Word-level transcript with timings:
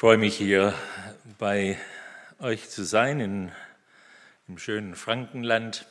freue 0.00 0.16
mich 0.16 0.34
hier 0.34 0.72
bei 1.36 1.78
euch 2.38 2.70
zu 2.70 2.84
sein 2.84 3.20
in, 3.20 3.52
im 4.48 4.56
schönen 4.56 4.94
Frankenland. 4.94 5.84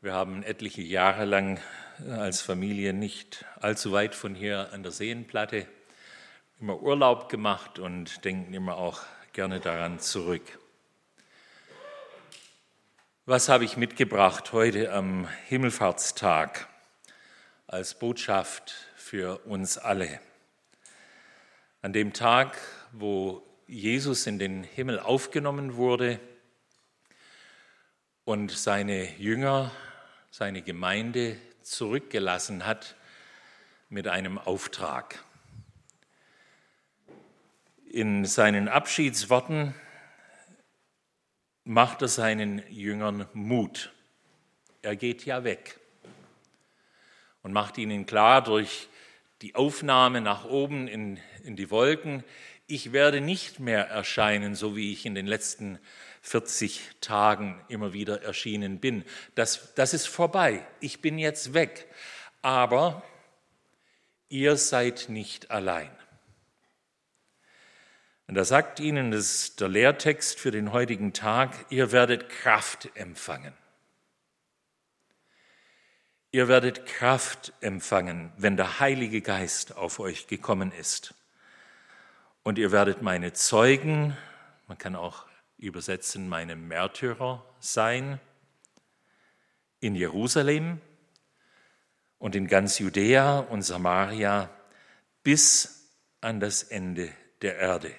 Wir 0.00 0.12
haben 0.12 0.42
etliche 0.42 0.82
Jahre 0.82 1.24
lang 1.24 1.60
als 2.10 2.40
Familie 2.40 2.92
nicht 2.92 3.44
allzu 3.60 3.92
weit 3.92 4.16
von 4.16 4.34
hier 4.34 4.72
an 4.72 4.82
der 4.82 4.90
Seenplatte 4.90 5.68
immer 6.58 6.82
Urlaub 6.82 7.28
gemacht 7.28 7.78
und 7.78 8.24
denken 8.24 8.52
immer 8.52 8.78
auch 8.78 9.02
gerne 9.32 9.60
daran 9.60 10.00
zurück. 10.00 10.58
Was 13.26 13.48
habe 13.48 13.64
ich 13.64 13.76
mitgebracht 13.76 14.52
heute 14.52 14.92
am 14.92 15.28
Himmelfahrtstag 15.46 16.66
als 17.68 17.96
Botschaft 17.96 18.74
für 18.96 19.38
uns 19.46 19.78
alle? 19.78 20.18
An 21.80 21.92
dem 21.92 22.12
Tag, 22.12 22.58
wo 22.96 23.42
Jesus 23.66 24.26
in 24.26 24.38
den 24.38 24.62
Himmel 24.62 25.00
aufgenommen 25.00 25.74
wurde 25.74 26.20
und 28.24 28.52
seine 28.52 29.16
Jünger, 29.18 29.72
seine 30.30 30.62
Gemeinde 30.62 31.36
zurückgelassen 31.62 32.64
hat 32.66 32.94
mit 33.88 34.06
einem 34.06 34.38
Auftrag. 34.38 35.24
In 37.90 38.24
seinen 38.24 38.68
Abschiedsworten 38.68 39.74
macht 41.64 42.02
er 42.02 42.08
seinen 42.08 42.62
Jüngern 42.70 43.26
Mut. 43.32 43.92
Er 44.82 44.94
geht 44.94 45.24
ja 45.24 45.42
weg 45.42 45.80
und 47.42 47.52
macht 47.52 47.76
ihnen 47.78 48.06
klar 48.06 48.42
durch 48.42 48.88
die 49.42 49.54
Aufnahme 49.54 50.20
nach 50.20 50.44
oben 50.44 50.88
in, 50.88 51.18
in 51.42 51.56
die 51.56 51.70
Wolken, 51.70 52.24
ich 52.66 52.92
werde 52.92 53.20
nicht 53.20 53.60
mehr 53.60 53.88
erscheinen, 53.88 54.54
so 54.54 54.76
wie 54.76 54.92
ich 54.92 55.04
in 55.04 55.14
den 55.14 55.26
letzten 55.26 55.78
40 56.22 56.80
Tagen 57.00 57.62
immer 57.68 57.92
wieder 57.92 58.22
erschienen 58.22 58.80
bin. 58.80 59.04
Das, 59.34 59.74
das 59.74 59.92
ist 59.92 60.06
vorbei. 60.06 60.66
Ich 60.80 61.02
bin 61.02 61.18
jetzt 61.18 61.52
weg. 61.52 61.86
Aber 62.40 63.02
ihr 64.28 64.56
seid 64.56 65.06
nicht 65.08 65.50
allein. 65.50 65.90
Und 68.26 68.36
da 68.36 68.44
sagt 68.44 68.80
ihnen 68.80 69.10
das 69.10 69.34
ist 69.34 69.60
der 69.60 69.68
Lehrtext 69.68 70.38
für 70.38 70.50
den 70.50 70.72
heutigen 70.72 71.12
Tag, 71.12 71.66
ihr 71.68 71.92
werdet 71.92 72.30
Kraft 72.30 72.88
empfangen. 72.94 73.52
Ihr 76.32 76.48
werdet 76.48 76.86
Kraft 76.86 77.52
empfangen, 77.60 78.32
wenn 78.36 78.56
der 78.56 78.80
Heilige 78.80 79.20
Geist 79.20 79.76
auf 79.76 80.00
euch 80.00 80.26
gekommen 80.26 80.72
ist. 80.72 81.14
Und 82.44 82.58
ihr 82.58 82.72
werdet 82.72 83.00
meine 83.00 83.32
Zeugen, 83.32 84.14
man 84.68 84.76
kann 84.76 84.96
auch 84.96 85.24
übersetzen, 85.56 86.28
meine 86.28 86.56
Märtyrer 86.56 87.42
sein, 87.58 88.20
in 89.80 89.94
Jerusalem 89.94 90.82
und 92.18 92.36
in 92.36 92.46
ganz 92.46 92.78
Judäa 92.78 93.38
und 93.38 93.62
Samaria 93.62 94.50
bis 95.22 95.90
an 96.20 96.38
das 96.38 96.62
Ende 96.64 97.10
der 97.40 97.56
Erde. 97.56 97.94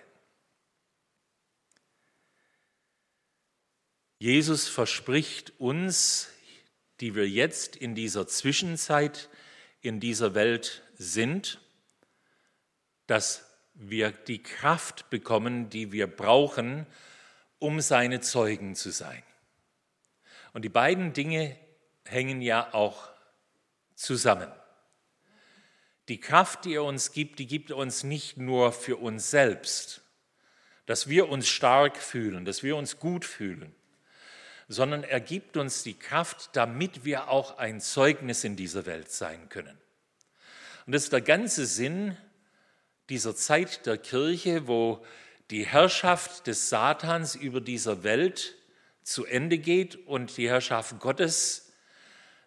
Jesus 4.19 4.67
verspricht 4.67 5.59
uns, 5.59 6.29
die 6.99 7.15
wir 7.15 7.27
jetzt 7.27 7.75
in 7.75 7.95
dieser 7.95 8.27
Zwischenzeit 8.27 9.27
in 9.81 9.99
dieser 9.99 10.35
Welt 10.35 10.83
sind, 10.97 11.59
dass 13.07 13.44
wir 13.75 14.11
die 14.11 14.41
Kraft 14.41 15.09
bekommen, 15.09 15.69
die 15.69 15.91
wir 15.91 16.07
brauchen, 16.07 16.85
um 17.59 17.81
seine 17.81 18.21
Zeugen 18.21 18.75
zu 18.75 18.89
sein. 18.89 19.21
Und 20.53 20.63
die 20.63 20.69
beiden 20.69 21.13
Dinge 21.13 21.57
hängen 22.05 22.41
ja 22.41 22.73
auch 22.73 23.09
zusammen. 23.95 24.51
Die 26.07 26.19
Kraft, 26.19 26.65
die 26.65 26.75
er 26.75 26.83
uns 26.83 27.11
gibt, 27.11 27.39
die 27.39 27.47
gibt 27.47 27.71
er 27.71 27.77
uns 27.77 28.03
nicht 28.03 28.37
nur 28.37 28.71
für 28.71 28.97
uns 28.97 29.31
selbst, 29.31 30.01
dass 30.85 31.09
wir 31.09 31.29
uns 31.29 31.47
stark 31.47 31.97
fühlen, 31.97 32.45
dass 32.45 32.63
wir 32.63 32.75
uns 32.75 32.99
gut 32.99 33.25
fühlen, 33.25 33.73
sondern 34.67 35.03
er 35.03 35.19
gibt 35.19 35.57
uns 35.57 35.83
die 35.83 35.97
Kraft, 35.97 36.51
damit 36.53 37.05
wir 37.05 37.29
auch 37.29 37.57
ein 37.57 37.81
Zeugnis 37.81 38.43
in 38.43 38.55
dieser 38.55 38.85
Welt 38.85 39.11
sein 39.11 39.49
können. 39.49 39.77
Und 40.85 40.93
das 40.93 41.05
ist 41.05 41.13
der 41.13 41.21
ganze 41.21 41.65
Sinn 41.65 42.15
dieser 43.09 43.35
Zeit 43.35 43.85
der 43.85 43.97
Kirche, 43.97 44.67
wo 44.67 45.05
die 45.51 45.65
Herrschaft 45.65 46.47
des 46.47 46.69
Satans 46.69 47.35
über 47.35 47.61
dieser 47.61 48.03
Welt 48.03 48.55
zu 49.03 49.25
Ende 49.25 49.59
geht 49.59 50.07
und 50.07 50.35
die 50.37 50.49
Herrschaft 50.49 50.99
Gottes 50.99 51.71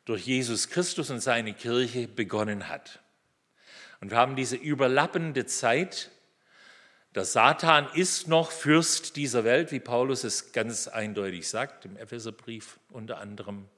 durch 0.05 0.27
Jesus 0.27 0.69
Christus 0.69 1.11
und 1.11 1.21
seine 1.21 1.55
Kirche 1.55 2.09
begonnen 2.09 2.69
hat. 2.69 3.01
Und 4.01 4.11
wir 4.11 4.19
haben 4.19 4.37
diese 4.37 4.57
überlappende 4.57 5.47
Zeit. 5.47 6.11
Der 7.15 7.25
Satan 7.25 7.89
ist 7.95 8.27
noch 8.27 8.51
Fürst 8.51 9.17
dieser 9.17 9.45
Welt, 9.45 9.71
wie 9.71 9.81
Paulus 9.81 10.25
es 10.25 10.53
ganz 10.53 10.89
eindeutig 10.89 11.49
sagt, 11.49 11.85
im 11.85 11.97
Epheserbrief 11.97 12.79
unter 12.91 13.19
anderem. 13.19 13.69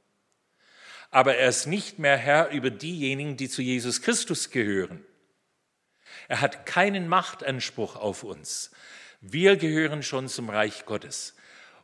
Aber 1.10 1.36
er 1.36 1.48
ist 1.48 1.66
nicht 1.66 1.98
mehr 1.98 2.16
Herr 2.16 2.50
über 2.50 2.70
diejenigen, 2.70 3.36
die 3.36 3.48
zu 3.48 3.62
Jesus 3.62 4.00
Christus 4.00 4.50
gehören. 4.50 5.04
Er 6.30 6.40
hat 6.42 6.64
keinen 6.64 7.08
Machtanspruch 7.08 7.96
auf 7.96 8.22
uns. 8.22 8.70
Wir 9.20 9.56
gehören 9.56 10.04
schon 10.04 10.28
zum 10.28 10.48
Reich 10.48 10.86
Gottes. 10.86 11.34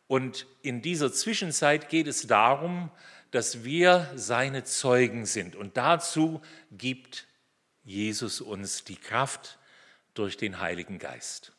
Und 0.07 0.47
in 0.63 0.83
dieser 0.83 1.13
Zwischenzeit 1.13 1.89
geht 1.89 2.07
es 2.07 2.29
darum, 2.29 2.93
dass 3.33 3.65
wir 3.65 4.09
seine 4.15 4.63
Zeugen 4.63 5.27
sind. 5.27 5.57
Und 5.57 5.77
dazu 5.77 6.43
gibt 6.71 7.27
Jesus 7.83 8.41
uns 8.41 8.85
die 8.85 8.95
Kraft 8.95 9.59
durch 10.15 10.37
den 10.37 10.61
Heiligen 10.61 11.01
Geist. 11.01 11.51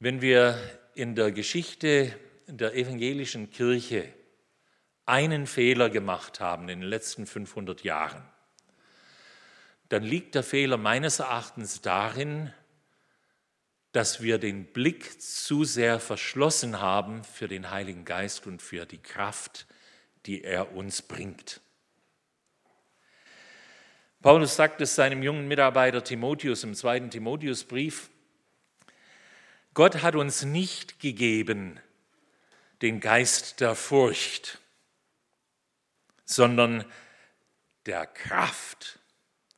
Wenn 0.00 0.20
wir 0.20 0.58
in 0.96 1.14
der 1.14 1.30
Geschichte 1.30 2.18
der 2.48 2.74
evangelischen 2.74 3.50
Kirche 3.50 4.12
einen 5.04 5.46
Fehler 5.46 5.88
gemacht 5.88 6.40
haben 6.40 6.68
in 6.68 6.80
den 6.80 6.88
letzten 6.88 7.26
500 7.26 7.84
Jahren, 7.84 8.28
dann 9.88 10.02
liegt 10.02 10.34
der 10.34 10.42
Fehler 10.42 10.76
meines 10.76 11.20
Erachtens 11.20 11.80
darin, 11.80 12.52
dass 13.92 14.20
wir 14.20 14.38
den 14.38 14.66
Blick 14.66 15.22
zu 15.22 15.64
sehr 15.64 16.00
verschlossen 16.00 16.80
haben 16.80 17.24
für 17.24 17.48
den 17.48 17.70
Heiligen 17.70 18.04
Geist 18.04 18.46
und 18.46 18.60
für 18.60 18.84
die 18.84 18.98
Kraft, 18.98 19.66
die 20.26 20.44
er 20.44 20.72
uns 20.72 21.02
bringt. 21.02 21.60
Paulus 24.20 24.56
sagt 24.56 24.80
es 24.80 24.96
seinem 24.96 25.22
jungen 25.22 25.46
Mitarbeiter 25.46 26.02
Timotheus 26.02 26.64
im 26.64 26.74
zweiten 26.74 27.10
Timotheusbrief, 27.10 28.10
Gott 29.72 30.02
hat 30.02 30.16
uns 30.16 30.42
nicht 30.42 31.00
gegeben 31.00 31.78
den 32.82 33.00
Geist 33.00 33.60
der 33.60 33.74
Furcht, 33.74 34.58
sondern 36.24 36.84
der 37.86 38.06
Kraft 38.06 38.98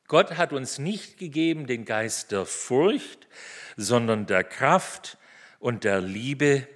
Gott 0.09 0.37
hat 0.37 0.53
uns 0.53 0.79
nicht 0.79 1.19
gegeben 1.19 1.67
den 1.67 1.85
Geist 1.85 2.31
der 2.31 2.47
Furcht, 2.47 3.27
sondern 3.77 4.25
der 4.25 4.43
Kraft 4.43 5.19
und 5.59 5.83
der 5.83 6.01
Liebe 6.01 6.67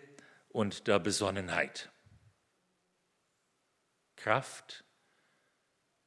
und 0.50 0.88
der 0.88 1.00
Besonnenheit. 1.00 1.90
Kraft, 4.18 4.84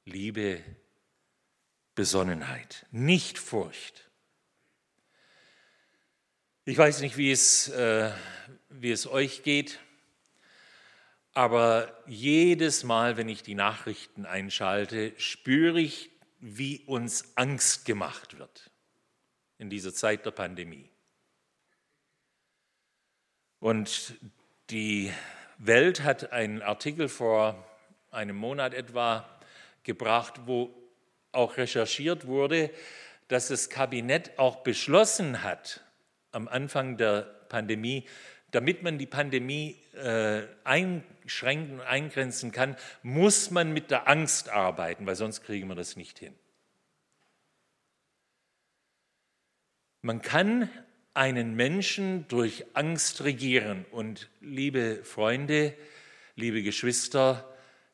Liebe, 0.05 0.63
Besonnenheit, 1.97 2.87
nicht 2.93 3.41
Furcht. 3.41 4.09
Ich 6.65 6.79
weiß 6.79 7.01
nicht, 7.01 7.17
wie 7.17 7.33
es, 7.33 7.69
äh, 7.71 8.13
wie 8.69 8.93
es 8.93 9.09
euch 9.09 9.43
geht, 9.43 9.81
aber 11.35 11.93
jedes 12.07 12.85
Mal, 12.85 13.17
wenn 13.17 13.29
ich 13.29 13.43
die 13.43 13.57
Nachrichten 13.57 14.27
einschalte, 14.27 15.13
spüre 15.19 15.81
ich 15.81 16.16
wie 16.49 16.79
uns 16.87 17.37
Angst 17.37 17.85
gemacht 17.87 18.39
wird 18.39 18.71
in 19.59 19.69
dieser 19.69 19.93
Zeit 19.93 20.25
der 20.25 20.31
Pandemie. 20.31 20.89
Und 23.59 24.15
die 24.71 25.13
Welt 25.59 26.05
hat 26.05 26.31
einen 26.31 26.63
Artikel 26.63 27.09
vor 27.09 27.67
einem 28.13 28.37
Monat 28.37 28.75
etwa 28.75 29.29
gebracht, 29.83 30.43
wo 30.47 30.73
auch 31.33 31.57
recherchiert 31.57 32.29
wurde, 32.29 32.71
dass 33.27 33.49
das 33.49 33.69
Kabinett 33.69 34.39
auch 34.39 34.63
beschlossen 34.63 35.43
hat 35.43 35.83
am 36.31 36.47
Anfang 36.47 36.97
der 36.97 37.23
Pandemie, 37.49 38.07
damit 38.51 38.83
man 38.83 38.99
die 38.99 39.07
Pandemie 39.07 39.77
äh, 39.95 40.43
einschränken 40.65 41.81
und 41.81 41.87
eingrenzen 41.87 42.53
kann, 42.53 42.77
muss 43.03 43.51
man 43.51 43.73
mit 43.73 43.91
der 43.91 44.09
Angst 44.09 44.49
arbeiten, 44.49 45.07
weil 45.07 45.17
sonst 45.17 45.43
kriegen 45.43 45.69
wir 45.69 45.75
das 45.75 45.97
nicht 45.97 46.19
hin. 46.19 46.35
Man 50.03 50.23
kann 50.23 50.71
einen 51.15 51.57
Menschen 51.57 52.29
durch 52.29 52.65
Angst 52.75 53.25
regieren. 53.25 53.87
Und 53.91 54.29
liebe 54.41 55.03
Freunde, 55.03 55.75
liebe 56.37 56.63
Geschwister, 56.63 57.53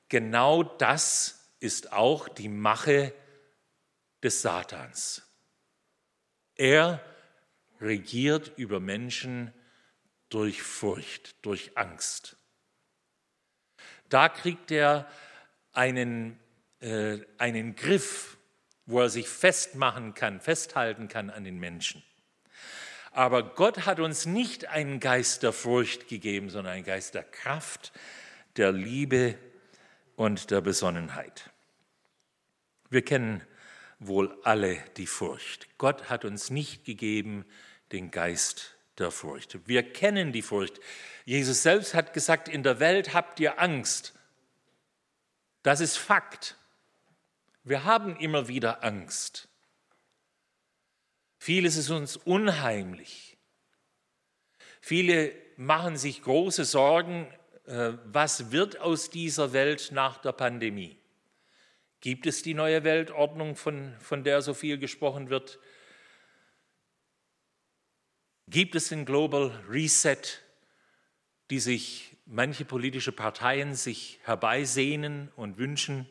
genau 0.09 0.63
das 0.65 1.49
ist 1.61 1.93
auch 1.93 2.29
die 2.29 2.49
Mache 2.49 3.15
des 4.23 4.43
Satans. 4.43 5.23
Er 6.57 7.01
regiert 7.81 8.53
über 8.57 8.81
Menschen 8.81 9.53
durch 10.33 10.63
Furcht, 10.63 11.35
durch 11.43 11.77
Angst. 11.77 12.37
Da 14.09 14.29
kriegt 14.29 14.71
er 14.71 15.11
einen, 15.73 16.39
äh, 16.81 17.19
einen 17.39 17.77
Griff, 17.77 18.37
wo 18.87 19.01
er 19.01 19.11
sich 19.11 19.29
festmachen 19.29 20.15
kann, 20.15 20.41
festhalten 20.41 21.09
kann 21.09 21.31
an 21.31 21.45
den 21.45 21.59
Menschen. 21.59 22.03
Aber 23.11 23.43
Gott 23.55 23.85
hat 23.85 24.01
uns 24.01 24.25
nicht 24.25 24.67
einen 24.67 24.99
Geist 24.99 25.43
der 25.43 25.53
Furcht 25.53 26.09
gegeben, 26.09 26.49
sondern 26.49 26.75
einen 26.75 26.85
Geist 26.85 27.15
der 27.15 27.25
Kraft, 27.25 27.93
der 28.57 28.73
Liebe 28.73 29.39
und 30.17 30.51
der 30.51 30.63
Besonnenheit. 30.63 31.51
Wir 32.89 33.03
kennen 33.03 33.43
wohl 33.99 34.37
alle 34.45 34.79
die 34.97 35.07
Furcht. 35.07 35.69
Gott 35.79 36.09
hat 36.09 36.25
uns 36.25 36.51
nicht 36.51 36.85
gegeben 36.85 37.45
den 37.93 38.11
Geist 38.11 38.72
der 38.99 39.11
Furcht. 39.11 39.67
Wir 39.67 39.83
kennen 39.83 40.33
die 40.33 40.43
Furcht. 40.43 40.81
Jesus 41.25 41.63
selbst 41.63 41.95
hat 41.95 42.13
gesagt, 42.13 42.49
in 42.49 42.63
der 42.63 42.81
Welt 42.81 43.15
habt 43.15 43.41
ihr 43.41 43.61
Angst. 43.61 44.15
Das 45.63 45.81
ist 45.81 45.97
Fakt. 45.97 46.57
Wir 47.65 47.85
haben 47.85 48.17
immer 48.17 48.49
wieder 48.49 48.83
Angst. 48.83 49.49
Vieles 51.39 51.77
ist 51.77 51.91
uns 51.91 52.17
unheimlich. 52.17 53.37
Viele 54.81 55.35
machen 55.57 55.97
sich 55.97 56.23
große 56.23 56.65
Sorgen, 56.65 57.33
äh, 57.67 57.93
was 58.05 58.51
wird 58.51 58.81
aus 58.81 59.11
dieser 59.11 59.53
Welt 59.53 59.91
nach 59.93 60.19
der 60.19 60.33
Pandemie? 60.33 60.99
Gibt 62.01 62.27
es 62.27 62.43
die 62.43 62.55
neue 62.55 62.83
Weltordnung, 62.83 63.55
von, 63.55 63.95
von 64.01 64.25
der 64.25 64.43
so 64.43 64.55
viel 64.55 64.79
gesprochen 64.79 65.31
wird? 65.31 65.61
Gibt 68.49 68.75
es 68.75 68.89
den 68.89 69.05
Global 69.05 69.51
Reset, 69.69 70.23
die 71.51 71.61
sich 71.61 72.17
manche 72.27 72.65
politische 72.65 73.13
Parteien 73.13 73.75
sich 73.75 74.19
herbeisehnen 74.25 75.31
und 75.37 75.59
wünschen? 75.59 76.07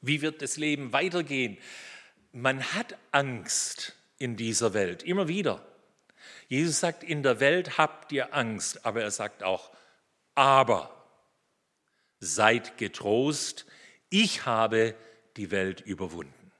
Wie 0.00 0.20
wird 0.22 0.42
das 0.42 0.56
Leben 0.56 0.92
weitergehen? 0.92 1.58
Man 2.32 2.62
hat 2.74 2.96
Angst 3.10 3.94
in 4.18 4.36
dieser 4.36 4.74
Welt, 4.74 5.02
immer 5.02 5.28
wieder. 5.28 5.64
Jesus 6.48 6.80
sagt, 6.80 7.04
in 7.04 7.22
der 7.22 7.40
Welt 7.40 7.78
habt 7.78 8.12
ihr 8.12 8.34
Angst, 8.34 8.84
aber 8.84 9.02
er 9.02 9.10
sagt 9.10 9.42
auch, 9.42 9.70
aber 10.34 11.06
seid 12.20 12.78
getrost, 12.78 13.66
ich 14.10 14.46
habe 14.46 14.94
die 15.36 15.50
Welt 15.50 15.80
überwunden. 15.80 16.52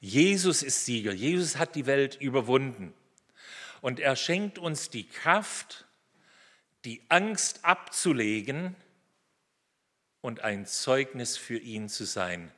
Jesus 0.00 0.62
ist 0.62 0.84
Sieger, 0.84 1.12
Jesus 1.12 1.56
hat 1.56 1.74
die 1.74 1.86
Welt 1.86 2.16
überwunden. 2.20 2.92
Und 3.80 4.00
er 4.00 4.16
schenkt 4.16 4.58
uns 4.58 4.90
die 4.90 5.08
Kraft, 5.08 5.86
die 6.84 7.02
Angst 7.08 7.64
abzulegen 7.64 8.76
und 10.20 10.40
ein 10.40 10.66
Zeugnis 10.66 11.36
für 11.36 11.58
ihn 11.58 11.88
zu 11.88 12.04
sein. 12.04 12.52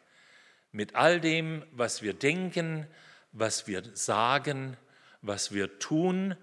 Mit 0.70 0.94
all 0.94 1.20
dem, 1.20 1.64
was 1.72 2.02
wir 2.02 2.14
denken, 2.14 2.86
was 3.32 3.66
wir 3.66 3.82
sagen, 3.94 4.76
was 5.22 5.52
wir 5.52 5.78
tun, 5.78 6.36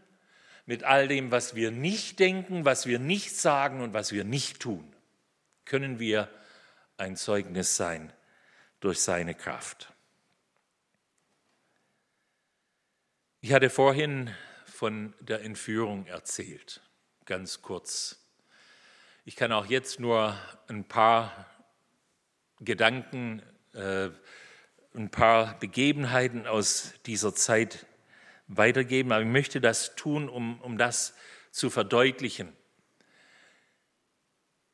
mit 0.66 0.84
all 0.84 1.08
dem, 1.08 1.32
was 1.32 1.56
wir 1.56 1.72
nicht 1.72 2.20
denken, 2.20 2.66
was 2.66 2.86
wir 2.86 3.00
nicht 3.00 3.36
sagen 3.36 3.82
und 3.82 3.94
was 3.94 4.12
wir 4.12 4.24
nicht 4.24 4.60
tun, 4.60 4.96
können 5.64 6.00
wir 6.00 6.30
ein 6.98 7.16
Zeugnis 7.16 7.76
sein 7.76 8.12
durch 8.80 9.02
seine 9.02 9.36
Kraft. 9.36 9.94
Ich 13.42 13.54
hatte 13.54 13.70
vorhin 13.70 14.34
von 14.76 15.14
der 15.22 15.42
Entführung 15.42 16.06
erzählt, 16.06 16.82
ganz 17.24 17.62
kurz. 17.62 18.22
Ich 19.24 19.38
kann 19.38 19.54
auch 19.54 19.68
jetzt 19.68 20.02
nur 20.02 20.38
ein 20.68 20.86
paar 20.86 21.46
Gedanken, 22.60 23.42
äh, 23.74 24.10
ein 24.94 25.10
paar 25.12 25.58
Begebenheiten 25.60 26.46
aus 26.46 26.94
dieser 27.06 27.34
Zeit 27.34 27.86
weitergeben, 28.48 29.14
aber 29.14 29.22
ich 29.22 29.30
möchte 29.30 29.62
das 29.62 29.96
tun, 29.96 30.28
um, 30.28 30.60
um 30.62 30.78
das 30.78 31.16
zu 31.52 31.70
verdeutlichen. 31.70 32.52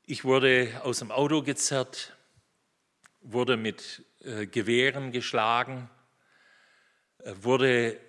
Ich 0.07 0.23
wurde 0.23 0.81
aus 0.83 0.97
dem 0.97 1.11
Auto 1.11 1.43
gezerrt, 1.43 2.17
wurde 3.21 3.55
mit 3.55 4.03
äh, 4.21 4.47
Gewehren 4.47 5.11
geschlagen, 5.11 5.91
äh, 7.19 7.33
wurde 7.35 7.99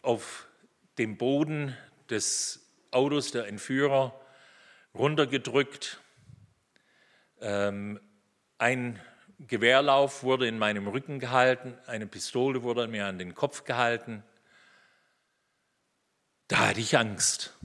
auf 0.00 0.48
dem 0.98 1.16
Boden 1.16 1.76
des 2.10 2.66
Autos 2.90 3.32
der 3.32 3.46
Entführer 3.46 4.18
runtergedrückt. 4.94 6.00
Ähm, 7.40 8.00
ein 8.58 9.00
Gewehrlauf 9.38 10.22
wurde 10.22 10.46
in 10.46 10.58
meinem 10.58 10.86
Rücken 10.86 11.18
gehalten, 11.18 11.76
eine 11.86 12.06
Pistole 12.06 12.62
wurde 12.62 12.86
mir 12.86 13.06
an 13.06 13.18
den 13.18 13.34
Kopf 13.34 13.64
gehalten. 13.64 14.22
Da 16.46 16.68
hatte 16.68 16.80
ich 16.80 16.96
Angst. 16.96 17.56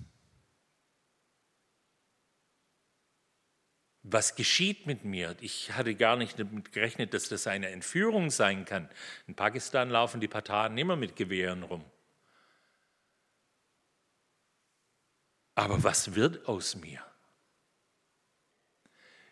Was 4.09 4.35
geschieht 4.35 4.87
mit 4.87 5.03
mir? 5.03 5.35
Ich 5.41 5.73
hatte 5.73 5.93
gar 5.93 6.15
nicht 6.15 6.39
damit 6.39 6.71
gerechnet, 6.71 7.13
dass 7.13 7.27
das 7.27 7.45
eine 7.45 7.67
Entführung 7.67 8.31
sein 8.31 8.63
kann. 8.63 8.89
In 9.27 9.35
Pakistan 9.35 9.89
laufen 9.89 10.21
die 10.21 10.29
Patanen 10.29 10.77
immer 10.77 10.95
mit 10.95 11.17
Gewehren 11.17 11.63
rum. 11.63 11.83
Aber 15.57 15.83
was 15.83 16.13
wird 16.13 16.47
aus 16.47 16.75
mir? 16.75 17.03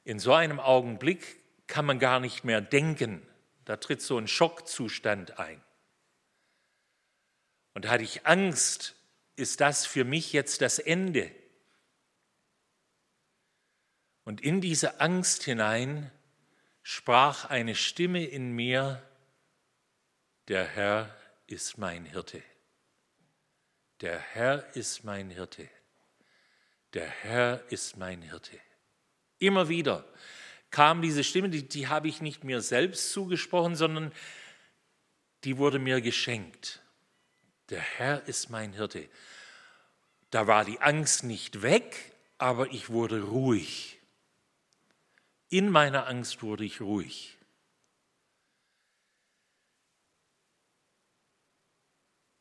In 0.06 0.18
so 0.18 0.34
einem 0.34 0.60
Augenblick 0.60 1.40
kann 1.68 1.86
man 1.86 2.00
gar 2.00 2.20
nicht 2.20 2.44
mehr 2.44 2.62
denken. 2.62 3.22
Da 3.64 3.78
tritt 3.78 4.02
so 4.02 4.18
ein 4.18 4.28
Schockzustand 4.28 5.38
ein. 5.38 5.64
Und 7.76 7.88
hatte 7.88 8.04
ich 8.04 8.26
Angst, 8.26 8.96
ist 9.36 9.62
das 9.62 9.86
für 9.86 10.04
mich 10.04 10.34
jetzt 10.34 10.62
das 10.62 10.80
Ende? 10.80 11.32
Und 14.24 14.42
in 14.42 14.62
diese 14.62 15.00
Angst 15.02 15.44
hinein 15.44 16.10
sprach 16.82 17.46
eine 17.46 17.76
Stimme 17.76 18.26
in 18.26 18.52
mir, 18.52 19.08
der 20.48 20.66
Herr 20.66 21.16
ist 21.46 21.78
mein 21.78 22.04
Hirte. 22.04 22.42
Der 24.02 24.18
Herr 24.18 24.76
ist 24.76 25.04
mein 25.04 25.30
Hirte 25.30 25.70
der 26.96 27.10
Herr 27.10 27.62
ist 27.70 27.98
mein 27.98 28.22
Hirte. 28.22 28.58
Immer 29.38 29.68
wieder 29.68 30.06
kam 30.72 31.02
diese 31.02 31.24
Stimme, 31.24 31.50
die, 31.50 31.68
die 31.68 31.88
habe 31.88 32.08
ich 32.08 32.22
nicht 32.22 32.44
mir 32.44 32.62
selbst 32.62 33.12
zugesprochen, 33.12 33.76
sondern 33.76 34.14
die 35.44 35.58
wurde 35.58 35.78
mir 35.78 36.02
geschenkt. 36.02 36.82
Der 37.70 37.82
Herr 37.82 38.26
ist 38.28 38.50
mein 38.50 38.74
Hirte. 38.74 39.10
Da 40.32 40.48
war 40.48 40.64
die 40.64 40.80
Angst 40.80 41.24
nicht 41.24 41.62
weg, 41.62 42.14
aber 42.38 42.72
ich 42.72 42.90
wurde 42.90 43.24
ruhig. 43.24 44.00
In 45.50 45.70
meiner 45.70 46.08
Angst 46.08 46.44
wurde 46.44 46.64
ich 46.64 46.80
ruhig. 46.82 47.38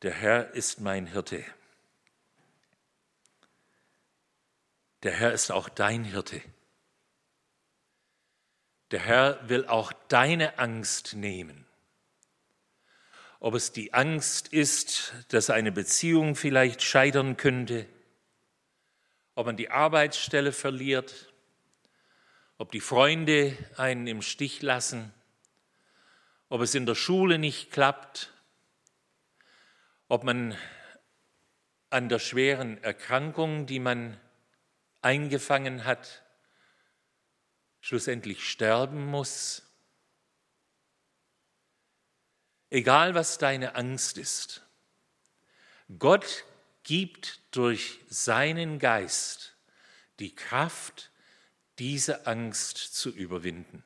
Der 0.02 0.12
Herr 0.12 0.52
ist 0.54 0.80
mein 0.80 1.06
Hirte. 1.06 1.44
Der 5.04 5.12
Herr 5.12 5.32
ist 5.32 5.52
auch 5.52 5.68
dein 5.68 6.02
Hirte. 6.02 6.40
Der 8.90 9.00
Herr 9.00 9.48
will 9.50 9.66
auch 9.66 9.92
deine 10.08 10.58
Angst 10.58 11.12
nehmen. 11.14 11.66
Ob 13.38 13.54
es 13.54 13.70
die 13.70 13.92
Angst 13.92 14.48
ist, 14.48 15.12
dass 15.28 15.50
eine 15.50 15.72
Beziehung 15.72 16.36
vielleicht 16.36 16.82
scheitern 16.82 17.36
könnte, 17.36 17.86
ob 19.34 19.44
man 19.44 19.58
die 19.58 19.70
Arbeitsstelle 19.70 20.52
verliert, 20.52 21.34
ob 22.56 22.72
die 22.72 22.80
Freunde 22.80 23.58
einen 23.76 24.06
im 24.06 24.22
Stich 24.22 24.62
lassen, 24.62 25.12
ob 26.48 26.62
es 26.62 26.74
in 26.74 26.86
der 26.86 26.94
Schule 26.94 27.38
nicht 27.38 27.70
klappt, 27.70 28.32
ob 30.08 30.24
man 30.24 30.56
an 31.90 32.08
der 32.08 32.20
schweren 32.20 32.82
Erkrankung, 32.82 33.66
die 33.66 33.80
man 33.80 34.18
eingefangen 35.04 35.84
hat, 35.84 36.22
schlussendlich 37.80 38.48
sterben 38.48 39.04
muss. 39.06 39.62
Egal 42.70 43.14
was 43.14 43.38
deine 43.38 43.74
Angst 43.74 44.18
ist, 44.18 44.62
Gott 45.98 46.44
gibt 46.82 47.40
durch 47.54 48.00
seinen 48.08 48.78
Geist 48.78 49.56
die 50.18 50.34
Kraft, 50.34 51.10
diese 51.78 52.26
Angst 52.26 52.78
zu 52.78 53.10
überwinden. 53.10 53.84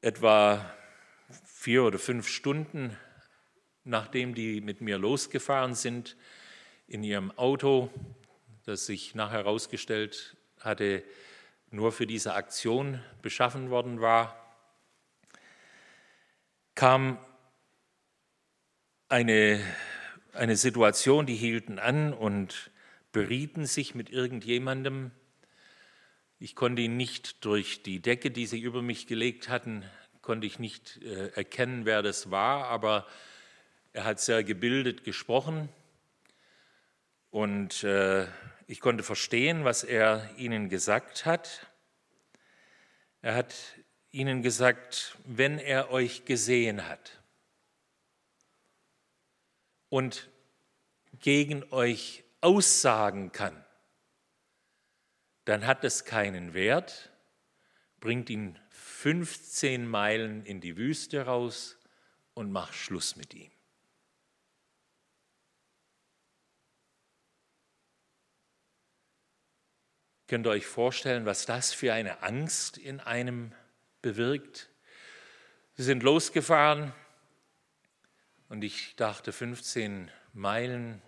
Etwa 0.00 0.74
vier 1.44 1.84
oder 1.84 1.98
fünf 1.98 2.28
Stunden, 2.28 2.96
nachdem 3.84 4.34
die 4.34 4.60
mit 4.60 4.80
mir 4.80 4.98
losgefahren 4.98 5.74
sind, 5.74 6.16
in 6.92 7.02
ihrem 7.02 7.30
Auto, 7.38 7.88
das 8.66 8.84
sich 8.84 9.14
nachher 9.14 9.38
herausgestellt 9.38 10.36
hatte, 10.60 11.02
nur 11.70 11.90
für 11.90 12.06
diese 12.06 12.34
Aktion 12.34 13.00
beschaffen 13.22 13.70
worden 13.70 14.02
war, 14.02 14.36
kam 16.74 17.16
eine, 19.08 19.58
eine 20.34 20.56
Situation, 20.56 21.24
die 21.24 21.34
hielten 21.34 21.78
an 21.78 22.12
und 22.12 22.70
berieten 23.10 23.64
sich 23.64 23.94
mit 23.94 24.10
irgendjemandem. 24.10 25.12
Ich 26.38 26.54
konnte 26.54 26.82
ihn 26.82 26.98
nicht 26.98 27.42
durch 27.46 27.82
die 27.82 28.00
Decke, 28.00 28.30
die 28.30 28.44
sie 28.44 28.60
über 28.60 28.82
mich 28.82 29.06
gelegt 29.06 29.48
hatten, 29.48 29.82
konnte 30.20 30.46
ich 30.46 30.58
nicht 30.58 31.00
äh, 31.02 31.28
erkennen, 31.28 31.86
wer 31.86 32.02
das 32.02 32.30
war, 32.30 32.66
aber 32.66 33.06
er 33.94 34.04
hat 34.04 34.20
sehr 34.20 34.44
gebildet 34.44 35.04
gesprochen 35.04 35.70
und 37.32 37.82
äh, 37.82 38.26
ich 38.66 38.80
konnte 38.80 39.02
verstehen, 39.02 39.64
was 39.64 39.84
er 39.84 40.30
ihnen 40.36 40.68
gesagt 40.68 41.24
hat. 41.24 41.66
Er 43.22 43.34
hat 43.34 43.54
ihnen 44.10 44.42
gesagt, 44.42 45.16
wenn 45.24 45.58
er 45.58 45.90
euch 45.90 46.26
gesehen 46.26 46.86
hat 46.86 47.22
und 49.88 50.30
gegen 51.20 51.64
euch 51.72 52.22
aussagen 52.42 53.32
kann, 53.32 53.64
dann 55.46 55.66
hat 55.66 55.84
es 55.84 56.04
keinen 56.04 56.52
Wert, 56.52 57.10
bringt 57.98 58.28
ihn 58.28 58.58
15 58.68 59.86
Meilen 59.86 60.44
in 60.44 60.60
die 60.60 60.76
Wüste 60.76 61.24
raus 61.24 61.78
und 62.34 62.52
mach 62.52 62.74
Schluss 62.74 63.16
mit 63.16 63.32
ihm. 63.32 63.51
Könnt 70.32 70.46
ihr 70.46 70.50
euch 70.52 70.64
vorstellen, 70.64 71.26
was 71.26 71.44
das 71.44 71.74
für 71.74 71.92
eine 71.92 72.22
Angst 72.22 72.78
in 72.78 73.00
einem 73.00 73.52
bewirkt? 74.00 74.70
Sie 75.74 75.82
sind 75.82 76.02
losgefahren 76.02 76.94
und 78.48 78.64
ich 78.64 78.96
dachte, 78.96 79.30
15 79.30 80.10
Meilen, 80.32 81.02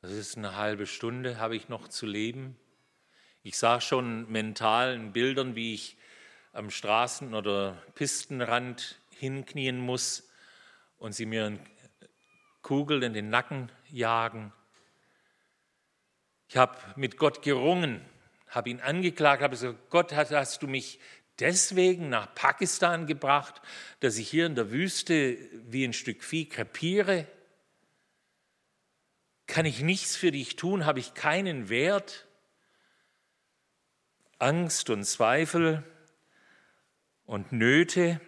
das 0.00 0.10
ist 0.10 0.36
eine 0.36 0.56
halbe 0.56 0.88
Stunde, 0.88 1.38
habe 1.38 1.54
ich 1.54 1.68
noch 1.68 1.86
zu 1.86 2.04
leben. 2.04 2.56
Ich 3.44 3.56
sah 3.56 3.80
schon 3.80 4.28
mental 4.28 4.94
in 4.94 5.12
Bildern, 5.12 5.54
wie 5.54 5.74
ich 5.74 5.96
am 6.52 6.66
Straßen- 6.66 7.32
oder 7.32 7.80
Pistenrand 7.94 8.98
hinknien 9.10 9.78
muss 9.78 10.28
und 10.98 11.12
sie 11.12 11.26
mir 11.26 11.60
Kugeln 12.62 13.04
in 13.04 13.12
den 13.12 13.30
Nacken 13.30 13.70
jagen. 13.88 14.52
Ich 16.52 16.58
habe 16.58 16.76
mit 16.96 17.16
Gott 17.16 17.40
gerungen, 17.40 18.02
habe 18.46 18.68
ihn 18.68 18.82
angeklagt, 18.82 19.42
habe 19.42 19.52
gesagt, 19.52 19.88
Gott, 19.88 20.12
hast 20.12 20.62
du 20.62 20.66
mich 20.66 21.00
deswegen 21.38 22.10
nach 22.10 22.34
Pakistan 22.34 23.06
gebracht, 23.06 23.62
dass 24.00 24.18
ich 24.18 24.28
hier 24.28 24.44
in 24.44 24.54
der 24.54 24.70
Wüste 24.70 25.38
wie 25.70 25.82
ein 25.82 25.94
Stück 25.94 26.22
Vieh 26.22 26.46
krepiere? 26.46 27.26
Kann 29.46 29.64
ich 29.64 29.80
nichts 29.80 30.14
für 30.14 30.30
dich 30.30 30.56
tun? 30.56 30.84
Habe 30.84 31.00
ich 31.00 31.14
keinen 31.14 31.70
Wert? 31.70 32.26
Angst 34.38 34.90
und 34.90 35.06
Zweifel 35.06 35.82
und 37.24 37.52
Nöte, 37.52 38.20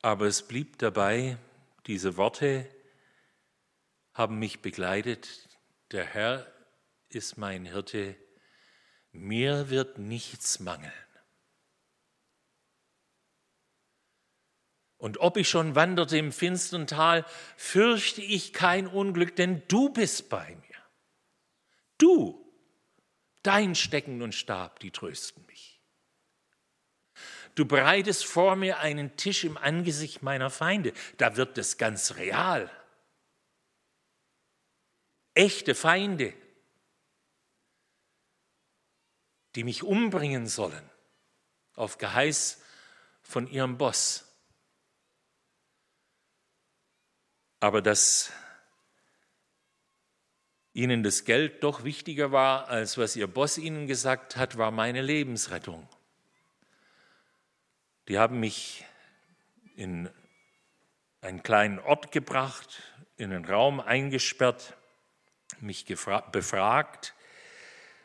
aber 0.00 0.24
es 0.24 0.48
blieb 0.48 0.78
dabei, 0.78 1.36
diese 1.86 2.16
Worte 2.16 2.66
haben 4.14 4.38
mich 4.38 4.60
begleitet, 4.60 5.45
der 5.90 6.04
Herr 6.04 6.52
ist 7.08 7.38
mein 7.38 7.64
Hirte, 7.64 8.16
mir 9.12 9.70
wird 9.70 9.98
nichts 9.98 10.60
mangeln. 10.60 10.92
Und 14.98 15.18
ob 15.18 15.36
ich 15.36 15.48
schon 15.48 15.74
wanderte 15.74 16.16
im 16.16 16.32
finstern 16.32 16.86
Tal, 16.86 17.24
fürchte 17.56 18.22
ich 18.22 18.52
kein 18.52 18.86
Unglück, 18.86 19.36
denn 19.36 19.62
du 19.68 19.90
bist 19.90 20.28
bei 20.30 20.56
mir. 20.56 20.76
Du, 21.98 22.52
dein 23.42 23.74
Stecken 23.74 24.22
und 24.22 24.34
Stab, 24.34 24.80
die 24.80 24.90
trösten 24.90 25.44
mich. 25.46 25.80
Du 27.54 27.64
bereitest 27.64 28.26
vor 28.26 28.56
mir 28.56 28.80
einen 28.80 29.16
Tisch 29.16 29.44
im 29.44 29.56
Angesicht 29.56 30.22
meiner 30.22 30.50
Feinde. 30.50 30.92
Da 31.16 31.36
wird 31.36 31.56
es 31.56 31.78
ganz 31.78 32.16
real. 32.16 32.70
Echte 35.36 35.74
Feinde, 35.74 36.32
die 39.54 39.64
mich 39.64 39.82
umbringen 39.82 40.46
sollen, 40.46 40.90
auf 41.74 41.98
Geheiß 41.98 42.62
von 43.20 43.46
ihrem 43.46 43.76
Boss. 43.76 44.24
Aber 47.60 47.82
dass 47.82 48.32
ihnen 50.72 51.02
das 51.02 51.26
Geld 51.26 51.62
doch 51.62 51.84
wichtiger 51.84 52.32
war, 52.32 52.68
als 52.68 52.96
was 52.96 53.14
ihr 53.14 53.26
Boss 53.26 53.58
ihnen 53.58 53.86
gesagt 53.86 54.36
hat, 54.36 54.56
war 54.56 54.70
meine 54.70 55.02
Lebensrettung. 55.02 55.86
Die 58.08 58.18
haben 58.18 58.40
mich 58.40 58.86
in 59.74 60.08
einen 61.20 61.42
kleinen 61.42 61.78
Ort 61.78 62.10
gebracht, 62.10 62.82
in 63.18 63.34
einen 63.34 63.44
Raum 63.44 63.80
eingesperrt, 63.80 64.78
mich 65.60 65.84
befragt, 65.84 67.14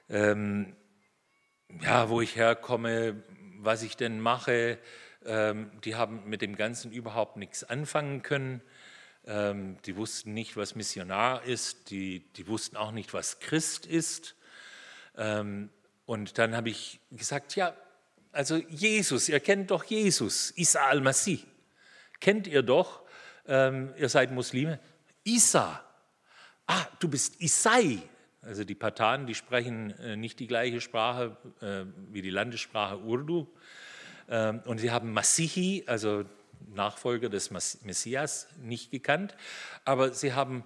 ähm, 0.10 0.75
ja, 1.81 2.10
wo 2.10 2.22
ich 2.22 2.36
herkomme, 2.36 3.24
was 3.58 3.84
ich 3.84 3.96
denn 3.96 4.20
mache. 4.20 4.77
Ähm, 5.25 5.72
die 5.84 5.96
haben 5.96 6.27
mit 6.27 6.41
dem 6.41 6.55
Ganzen 6.55 6.91
überhaupt 6.91 7.38
nichts 7.38 7.63
anfangen 7.63 8.22
können. 8.24 8.62
Ähm, 9.25 9.77
die 9.86 9.96
wussten 9.96 10.34
nicht, 10.34 10.58
was 10.58 10.75
Missionar 10.75 11.43
ist. 11.43 11.89
Die, 11.91 12.31
die 12.34 12.48
wussten 12.48 12.75
auch 12.75 12.91
nicht, 12.91 13.13
was 13.13 13.39
Christ 13.39 13.86
ist. 13.86 14.36
Ähm, 15.15 15.70
und 16.05 16.38
dann 16.38 16.55
habe 16.55 16.70
ich 16.70 17.00
gesagt, 17.12 17.55
ja, 17.55 17.75
also 18.31 18.58
Jesus, 18.58 19.29
ihr 19.29 19.39
kennt 19.39 19.72
doch 19.72 19.84
Jesus, 19.84 20.53
Isa 20.55 20.86
al-Masih. 20.86 21.46
Kennt 22.20 22.48
ihr 22.48 22.63
doch, 22.63 23.01
ähm, 23.48 23.93
ihr 23.98 24.10
seid 24.10 24.31
Muslime. 24.31 24.79
Isa, 25.24 25.84
ah, 26.71 26.87
du 26.99 27.07
bist 27.07 27.41
Isai. 27.41 28.01
Also 28.41 28.63
die 28.63 28.75
Patanen, 28.75 29.27
die 29.27 29.35
sprechen 29.35 29.91
äh, 29.99 30.15
nicht 30.15 30.39
die 30.39 30.47
gleiche 30.47 30.81
Sprache 30.81 31.37
äh, 31.61 31.85
wie 32.11 32.21
die 32.21 32.31
Landessprache 32.31 32.97
Urdu. 32.97 33.47
Ähm, 34.29 34.61
und 34.65 34.79
sie 34.79 34.91
haben 34.91 35.13
Masihi, 35.13 35.83
also 35.85 36.25
Nachfolger 36.73 37.29
des 37.29 37.51
Messias, 37.51 38.47
nicht 38.61 38.91
gekannt. 38.91 39.35
Aber 39.85 40.13
sie 40.13 40.33
haben, 40.33 40.63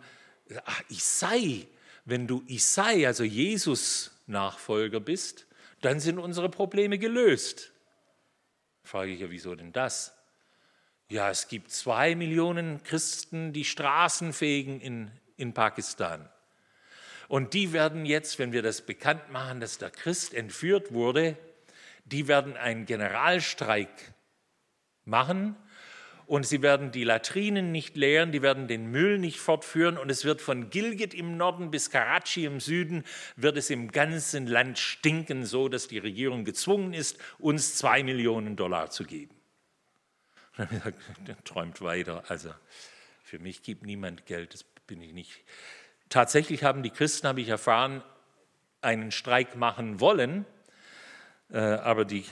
ah, 0.66 0.74
Isai, 0.90 1.68
wenn 2.06 2.28
du 2.28 2.44
Isai, 2.48 3.08
also 3.08 3.24
Jesus 3.24 4.12
Nachfolger 4.28 5.00
bist, 5.00 5.48
dann 5.82 6.00
sind 6.00 6.20
unsere 6.20 6.50
Probleme 6.50 6.98
gelöst. 6.98 7.72
Frage 8.84 9.12
ich 9.12 9.20
ja, 9.20 9.30
wieso 9.30 9.56
denn 9.56 9.74
das? 9.74 10.16
Ja, 11.10 11.30
es 11.30 11.48
gibt 11.48 11.72
zwei 11.72 12.16
Millionen 12.16 12.82
Christen, 12.84 13.54
die 13.54 13.66
Straßen 13.66 14.34
fegen 14.34 14.80
in, 14.82 15.12
in 15.38 15.54
Pakistan. 15.54 16.30
Und 17.28 17.54
die 17.54 17.74
werden 17.74 18.06
jetzt, 18.06 18.38
wenn 18.40 18.52
wir 18.52 18.62
das 18.62 18.82
bekannt 18.82 19.32
machen, 19.32 19.60
dass 19.60 19.78
der 19.78 19.90
Christ 19.90 20.34
entführt 20.34 20.94
wurde, 20.94 21.38
die 22.06 22.28
werden 22.28 22.56
einen 22.56 22.86
Generalstreik 22.86 24.14
machen 25.06 25.56
und 26.28 26.46
sie 26.46 26.62
werden 26.62 26.92
die 26.92 27.04
Latrinen 27.04 27.72
nicht 27.72 27.98
leeren, 27.98 28.32
die 28.32 28.42
werden 28.42 28.68
den 28.68 28.92
Müll 28.92 29.18
nicht 29.18 29.40
fortführen 29.40 29.98
und 29.98 30.10
es 30.10 30.24
wird 30.24 30.42
von 30.42 30.70
Gilgit 30.70 31.14
im 31.14 31.38
Norden 31.38 31.72
bis 31.72 31.90
Karachi 31.90 32.46
im 32.46 32.60
Süden, 32.60 33.04
wird 33.36 33.58
es 33.58 33.70
im 33.70 33.92
ganzen 33.92 34.48
Land 34.48 34.78
stinken, 34.78 35.46
so 35.46 35.68
dass 35.68 35.88
die 35.88 36.00
Regierung 36.00 36.46
gezwungen 36.46 36.94
ist, 36.94 37.18
uns 37.40 37.76
zwei 37.76 38.04
Millionen 38.04 38.56
Dollar 38.56 38.92
zu 38.92 39.04
geben. 39.04 39.36
Der 41.28 41.44
träumt 41.44 41.82
weiter. 41.82 42.24
Also 42.28 42.54
für 43.24 43.40
mich 43.40 43.64
gibt 43.64 43.84
niemand 43.84 44.26
Geld, 44.26 44.54
das 44.54 44.64
bin 44.88 45.02
ich 45.02 45.14
nicht. 45.14 45.44
Tatsächlich 46.10 46.64
haben 46.64 46.84
die 46.84 46.92
Christen, 46.92 47.28
habe 47.28 47.42
ich 47.42 47.50
erfahren, 47.50 48.04
einen 48.82 49.12
Streik 49.12 49.56
machen 49.56 50.00
wollen, 50.00 50.46
äh, 51.52 51.58
aber 51.58 52.06
die 52.06 52.26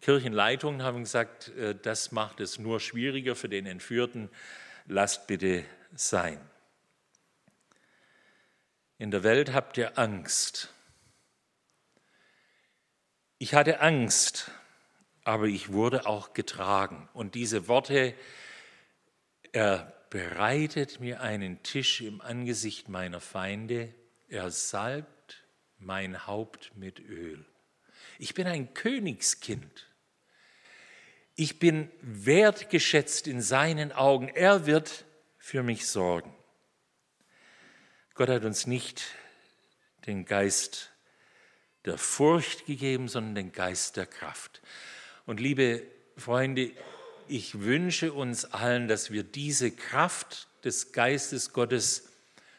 Kirchenleitungen 0.00 0.82
haben 0.82 1.00
gesagt, 1.00 1.48
äh, 1.56 1.74
das 1.74 2.12
macht 2.12 2.40
es 2.40 2.58
nur 2.58 2.80
schwieriger 2.80 3.34
für 3.34 3.48
den 3.48 3.66
Entführten, 3.66 4.30
lasst 4.86 5.26
bitte 5.26 5.64
sein. 5.94 6.40
In 8.98 9.10
der 9.10 9.22
Welt 9.22 9.52
habt 9.52 9.76
ihr 9.78 9.98
Angst. 9.98 10.72
Ich 13.38 13.54
hatte 13.54 13.80
Angst, 13.80 14.50
aber 15.24 15.46
ich 15.46 15.72
wurde 15.72 16.06
auch 16.06 16.34
getragen. 16.34 17.08
Und 17.14 17.34
diese 17.34 17.66
Worte, 17.66 18.14
er 19.52 19.99
bereitet 20.10 20.98
mir 21.00 21.20
einen 21.20 21.62
Tisch 21.62 22.00
im 22.00 22.20
Angesicht 22.20 22.88
meiner 22.88 23.20
Feinde, 23.20 23.94
er 24.28 24.50
salbt 24.50 25.44
mein 25.78 26.26
Haupt 26.26 26.72
mit 26.76 26.98
Öl. 26.98 27.44
Ich 28.18 28.34
bin 28.34 28.46
ein 28.46 28.74
Königskind. 28.74 29.88
Ich 31.36 31.58
bin 31.58 31.90
wertgeschätzt 32.02 33.26
in 33.26 33.40
seinen 33.40 33.92
Augen. 33.92 34.28
Er 34.28 34.66
wird 34.66 35.06
für 35.38 35.62
mich 35.62 35.86
sorgen. 35.86 36.34
Gott 38.14 38.28
hat 38.28 38.44
uns 38.44 38.66
nicht 38.66 39.02
den 40.06 40.26
Geist 40.26 40.90
der 41.86 41.96
Furcht 41.96 42.66
gegeben, 42.66 43.08
sondern 43.08 43.34
den 43.34 43.52
Geist 43.52 43.96
der 43.96 44.06
Kraft. 44.06 44.60
Und 45.24 45.40
liebe 45.40 45.82
Freunde, 46.16 46.72
ich 47.30 47.60
wünsche 47.60 48.12
uns 48.12 48.44
allen, 48.44 48.88
dass 48.88 49.10
wir 49.10 49.22
diese 49.22 49.70
Kraft 49.70 50.48
des 50.64 50.92
Geistes 50.92 51.52
Gottes 51.52 52.08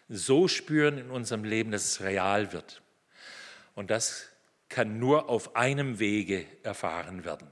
so 0.09 0.47
spüren 0.47 0.97
in 0.97 1.11
unserem 1.11 1.43
Leben, 1.43 1.71
dass 1.71 1.85
es 1.85 2.01
real 2.01 2.53
wird. 2.53 2.81
Und 3.75 3.91
das 3.91 4.27
kann 4.69 4.99
nur 4.99 5.29
auf 5.29 5.55
einem 5.55 5.99
Wege 5.99 6.45
erfahren 6.63 7.25
werden, 7.25 7.47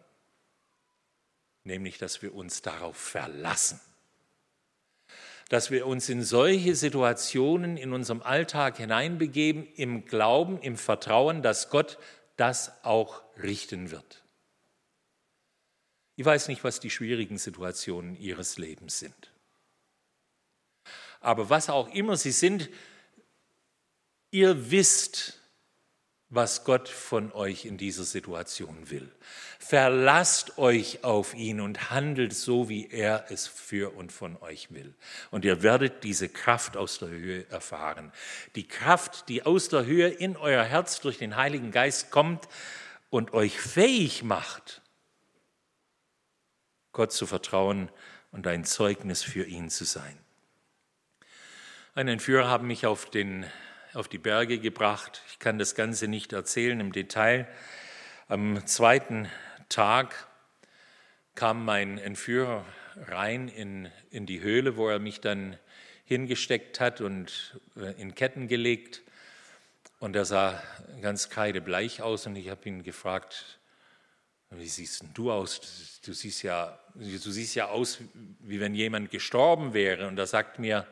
nämlich 1.64 1.98
dass 1.98 2.22
wir 2.22 2.34
uns 2.34 2.62
darauf 2.62 2.96
verlassen, 2.96 3.80
dass 5.50 5.72
wir 5.72 5.88
uns 5.88 6.08
in 6.10 6.24
solche 6.24 6.76
Situationen 6.76 7.76
in 7.78 7.94
unserem 7.94 8.22
Alltag 8.22 8.78
hineinbegeben, 8.78 9.68
im 9.76 10.06
Glauben, 10.06 10.60
im 10.62 10.78
Vertrauen, 10.78 11.42
dass 11.42 11.70
Gott 11.70 11.98
das 12.38 12.72
auch 12.84 13.22
richten 13.42 13.92
wird. 13.92 14.24
Ich 16.20 16.26
weiß 16.26 16.50
nicht, 16.50 16.66
was 16.66 16.82
die 16.82 16.90
schwierigen 16.90 17.38
Situationen 17.38 18.20
Ihres 18.20 18.58
Lebens 18.58 19.00
sind. 19.00 19.32
Aber 21.22 21.50
was 21.50 21.70
auch 21.70 21.88
immer 21.94 22.18
sie 22.18 22.34
sind, 22.34 22.70
ihr 24.30 24.70
wisst, 24.70 25.40
was 26.28 26.66
Gott 26.66 26.90
von 26.90 27.32
euch 27.32 27.64
in 27.64 27.78
dieser 27.78 28.04
Situation 28.04 28.90
will. 28.90 29.10
Verlasst 29.60 30.58
euch 30.58 31.06
auf 31.06 31.34
ihn 31.36 31.62
und 31.62 31.90
handelt 31.90 32.34
so, 32.34 32.68
wie 32.68 32.90
er 32.90 33.28
es 33.30 33.48
für 33.48 33.96
und 33.96 34.12
von 34.12 34.36
euch 34.42 34.74
will. 34.74 34.94
Und 35.32 35.46
ihr 35.46 35.64
werdet 35.64 36.04
diese 36.04 36.28
Kraft 36.28 36.76
aus 36.76 37.00
der 37.00 37.08
Höhe 37.08 37.50
erfahren. 37.50 38.12
Die 38.56 38.68
Kraft, 38.68 39.30
die 39.30 39.44
aus 39.44 39.70
der 39.70 39.86
Höhe 39.86 40.10
in 40.10 40.36
euer 40.36 40.66
Herz 40.66 41.00
durch 41.00 41.18
den 41.18 41.38
Heiligen 41.38 41.72
Geist 41.72 42.12
kommt 42.12 42.50
und 43.10 43.32
euch 43.32 43.58
fähig 43.58 44.24
macht, 44.24 44.82
Gott 47.00 47.13
zu 47.13 47.25
vertrauen 47.27 47.88
und 48.34 48.46
ein 48.46 48.65
Zeugnis 48.65 49.24
für 49.24 49.46
ihn 49.46 49.70
zu 49.70 49.86
sein. 49.86 50.20
Ein 51.96 52.10
Entführer 52.10 52.50
haben 52.50 52.68
mich 52.68 52.86
auf 52.86 53.10
den 53.10 53.46
auf 53.94 54.10
die 54.10 54.18
Berge 54.18 54.60
gebracht. 54.60 55.22
Ich 55.29 55.39
kann 55.39 55.58
das 55.58 55.75
Ganze 55.75 56.10
nicht 56.10 56.34
erzählen 56.34 56.77
im 56.82 56.91
Detail. 56.91 57.48
Am 58.27 58.68
zweiten 58.68 59.29
Tag 59.70 60.27
kam 61.36 61.63
mein 61.63 62.00
Entführer 62.00 62.65
rein 63.08 63.47
in, 63.47 63.89
in 64.12 64.26
die 64.26 64.41
Höhle, 64.41 64.76
wo 64.76 64.89
er 64.89 65.00
mich 65.00 65.21
dann 65.21 65.58
hingesteckt 66.04 66.82
hat 66.82 67.00
und 67.00 67.62
äh, 67.78 67.93
in 67.93 68.13
Ketten 68.13 68.50
gelegt. 68.50 69.04
Und 70.00 70.17
er 70.17 70.26
sah 70.26 70.62
ganz 71.02 71.30
kreidebleich 71.30 72.02
aus 72.02 72.26
und 72.26 72.36
ich 72.36 72.50
habe 72.50 72.67
ihn 72.67 72.84
gefragt, 72.84 73.59
wie 74.52 74.68
siehst 74.68 75.02
denn 75.02 75.14
du 75.14 75.32
aus? 75.32 76.00
Du 76.04 76.14
siehst, 76.14 76.44
ja, 76.44 76.80
du 76.96 77.32
siehst 77.32 77.56
ja 77.56 77.68
aus, 77.68 78.00
wie 78.40 78.60
wenn 78.60 78.74
jemand 78.74 79.12
gestorben 79.12 79.74
wäre. 79.74 80.08
Und 80.08 80.18
er 80.18 80.28
sagt 80.28 80.58
mir, 80.60 80.88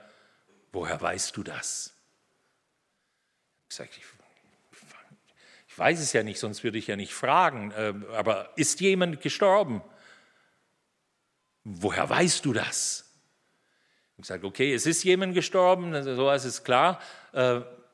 woher 0.72 1.02
weißt 1.02 1.36
du 1.36 1.44
das? 1.44 1.94
Ich 3.70 3.76
sage, 3.76 3.90
ich, 3.98 4.04
ich 5.68 5.78
weiß 5.78 6.00
es 6.00 6.14
ja 6.14 6.24
nicht, 6.24 6.40
sonst 6.40 6.64
würde 6.64 6.78
ich 6.78 6.88
ja 6.88 6.96
nicht 6.96 7.14
fragen. 7.14 7.74
Ähm, 7.76 8.06
aber 8.12 8.54
ist 8.58 8.80
jemand 8.80 9.22
gestorben? 9.22 9.82
Woher 11.64 12.10
weißt 12.10 12.46
du 12.46 12.54
das? 12.54 13.06
Ich 14.18 14.26
sage, 14.26 14.48
okay, 14.48 14.74
es 14.74 14.86
ist 14.86 15.04
jemand 15.04 15.34
gestorben, 15.34 16.04
so 16.04 16.32
ist 16.32 16.64
klar. 16.64 17.00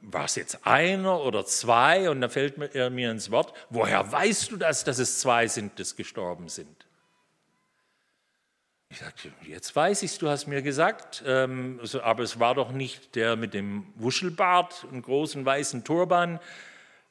War 0.06 0.26
es 0.26 0.36
jetzt 0.36 0.68
einer 0.68 1.22
oder 1.22 1.46
zwei? 1.46 2.10
Und 2.10 2.20
dann 2.20 2.30
fällt 2.30 2.58
er 2.76 2.90
mir 2.90 3.10
ins 3.10 3.32
Wort, 3.32 3.54
woher 3.70 4.12
weißt 4.12 4.52
du 4.52 4.58
das, 4.58 4.84
dass 4.84 5.00
es 5.00 5.20
zwei 5.20 5.48
sind, 5.48 5.80
die 5.80 5.96
gestorben 5.96 6.50
sind? 6.50 6.86
Ich 8.90 9.00
sagte, 9.00 9.32
jetzt 9.48 9.76
weiß 9.76 10.04
ich 10.04 10.12
es, 10.12 10.18
du 10.20 10.30
hast 10.30 10.46
mir 10.46 10.62
gesagt, 10.62 11.24
ähm, 11.26 11.80
aber 12.04 12.22
es 12.22 12.40
war 12.40 12.54
doch 12.54 12.72
nicht 12.72 13.16
der 13.16 13.36
mit 13.38 13.54
dem 13.54 13.92
Wuschelbart 13.96 14.84
und 14.84 15.02
großen 15.02 15.44
weißen 15.44 15.84
Turban 15.84 16.40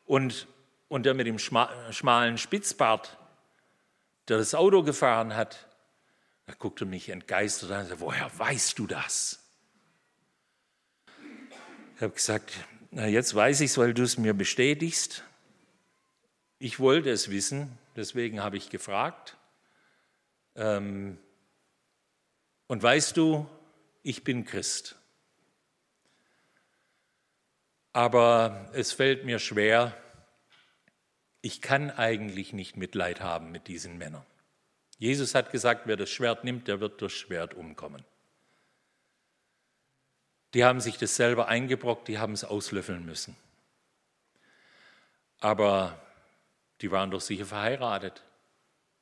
und, 0.04 0.46
und 0.88 1.04
der 1.04 1.14
mit 1.14 1.26
dem 1.26 1.38
schmalen 1.40 2.38
Spitzbart, 2.38 3.18
der 4.28 4.36
das 4.36 4.54
Auto 4.54 4.82
gefahren 4.82 5.34
hat. 5.34 5.66
Er 6.46 6.54
guckte 6.54 6.84
mich 6.84 7.08
entgeistert 7.08 7.70
an 7.72 7.80
und 7.80 7.86
sagte, 7.88 8.00
woher 8.00 8.38
weißt 8.38 8.78
du 8.78 8.86
das? 8.86 9.40
Ich 11.96 12.02
habe 12.02 12.12
gesagt, 12.12 12.52
na 12.92 13.06
jetzt 13.06 13.34
weiß 13.34 13.62
ich 13.62 13.70
es, 13.70 13.78
weil 13.78 13.94
du 13.94 14.02
es 14.02 14.18
mir 14.18 14.34
bestätigst. 14.34 15.24
Ich 16.58 16.78
wollte 16.78 17.10
es 17.10 17.30
wissen, 17.30 17.78
deswegen 17.96 18.42
habe 18.42 18.58
ich 18.58 18.68
gefragt. 18.68 19.36
Ähm, 20.54 21.18
und 22.66 22.82
weißt 22.82 23.16
du, 23.16 23.48
ich 24.02 24.24
bin 24.24 24.44
Christ. 24.44 24.96
Aber 27.94 28.70
es 28.74 28.92
fällt 28.92 29.24
mir 29.24 29.38
schwer, 29.38 29.96
ich 31.40 31.62
kann 31.62 31.90
eigentlich 31.90 32.52
nicht 32.52 32.76
Mitleid 32.76 33.20
haben 33.20 33.50
mit 33.50 33.68
diesen 33.68 33.96
Männern. 33.96 34.24
Jesus 34.98 35.34
hat 35.34 35.50
gesagt, 35.50 35.86
wer 35.86 35.96
das 35.96 36.10
Schwert 36.10 36.44
nimmt, 36.44 36.68
der 36.68 36.80
wird 36.80 37.00
durch 37.00 37.16
Schwert 37.16 37.54
umkommen. 37.54 38.04
Die 40.54 40.64
haben 40.64 40.80
sich 40.80 40.98
das 40.98 41.16
selber 41.16 41.48
eingebrockt, 41.48 42.08
die 42.08 42.18
haben 42.18 42.34
es 42.34 42.44
auslöffeln 42.44 43.04
müssen. 43.06 43.36
Aber 45.40 45.98
die 46.80 46.90
waren 46.90 47.10
doch 47.10 47.20
sicher 47.20 47.46
verheiratet. 47.46 48.22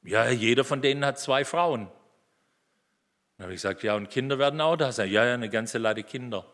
Ja, 0.02 0.30
jeder 0.30 0.64
von 0.64 0.80
denen 0.80 1.04
hat 1.04 1.18
zwei 1.18 1.44
Frauen. 1.44 1.90
Dann 3.36 3.44
habe 3.44 3.54
ich 3.54 3.62
gesagt, 3.62 3.82
ja, 3.82 3.94
und 3.94 4.10
Kinder 4.10 4.38
werden 4.38 4.60
auch 4.60 4.76
da 4.76 4.92
sein. 4.92 5.10
Ja, 5.10 5.24
ja, 5.24 5.34
eine 5.34 5.50
ganze 5.50 5.78
Latte 5.78 6.02
Kinder. 6.02 6.46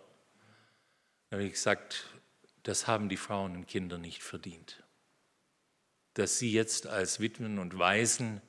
Dann 1.29 1.41
habe 1.41 1.47
ich 1.47 1.55
gesagt, 1.55 2.07
das 2.63 2.87
haben 2.87 3.09
die 3.09 3.17
Frauen 3.17 3.55
und 3.57 3.67
Kinder 3.67 3.99
nicht 3.99 4.23
verdient. 4.23 4.83
Dass 6.15 6.39
sie 6.39 6.53
jetzt 6.53 6.87
als 6.87 7.21
Witwen 7.21 7.59
und 7.59 7.79
Waisen 7.79 8.41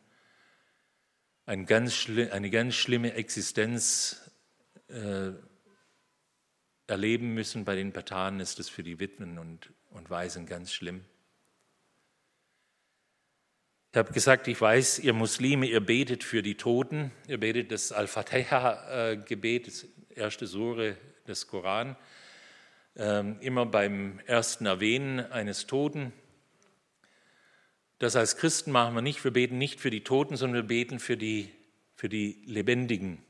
eine 1.45 1.65
ganz, 1.65 2.07
eine 2.07 2.49
ganz 2.49 2.75
schlimme 2.75 3.13
Existenz 3.13 4.31
äh, 4.87 5.31
erleben 6.87 7.33
müssen. 7.33 7.65
Bei 7.65 7.75
den 7.75 7.91
Patanen 7.91 8.39
ist 8.39 8.59
das 8.59 8.69
für 8.69 8.83
die 8.83 8.99
Witwen 8.99 9.37
und, 9.37 9.71
und 9.91 10.09
Waisen 10.09 10.45
ganz 10.45 10.73
schlimm. 10.73 11.03
Ich 13.91 13.97
habe 13.97 14.13
gesagt, 14.13 14.47
ich 14.47 14.59
weiß, 14.59 14.99
ihr 14.99 15.13
Muslime, 15.13 15.65
ihr 15.65 15.79
betet 15.79 16.23
für 16.23 16.43
die 16.43 16.55
Toten, 16.55 17.11
ihr 17.27 17.39
betet 17.39 17.71
das 17.71 17.91
Al-Fatiha-Gebet, 17.91 19.67
das 19.67 19.87
erste 20.09 20.45
Sure 20.45 20.97
des 21.27 21.47
Koran, 21.47 21.95
ähm, 22.95 23.37
immer 23.39 23.65
beim 23.65 24.19
ersten 24.25 24.65
Erwähnen 24.65 25.19
eines 25.19 25.67
Toten. 25.67 26.13
Das 27.99 28.15
als 28.15 28.37
Christen 28.37 28.71
machen 28.71 28.93
wir 28.93 29.01
nicht, 29.01 29.23
wir 29.23 29.31
beten 29.31 29.57
nicht 29.57 29.79
für 29.79 29.89
die 29.89 30.03
Toten, 30.03 30.35
sondern 30.35 30.63
wir 30.63 30.67
beten 30.67 30.99
für 30.99 31.17
die, 31.17 31.49
für 31.95 32.09
die 32.09 32.43
Lebendigen. 32.45 33.23